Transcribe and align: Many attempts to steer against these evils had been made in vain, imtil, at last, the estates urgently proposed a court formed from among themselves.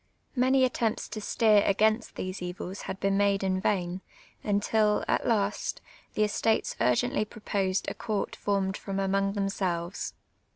Many 0.35 0.63
attempts 0.65 1.07
to 1.09 1.21
steer 1.21 1.61
against 1.63 2.15
these 2.15 2.41
evils 2.41 2.81
had 2.89 2.99
been 2.99 3.17
made 3.17 3.43
in 3.43 3.61
vain, 3.61 4.01
imtil, 4.43 5.05
at 5.07 5.27
last, 5.27 5.79
the 6.15 6.23
estates 6.23 6.75
urgently 6.81 7.23
proposed 7.23 7.87
a 7.87 7.93
court 7.93 8.35
formed 8.35 8.75
from 8.75 8.99
among 8.99 9.33
themselves. 9.33 10.15